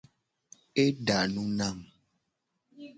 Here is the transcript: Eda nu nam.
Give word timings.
Eda 0.83 1.19
nu 1.33 1.43
nam. 1.57 1.77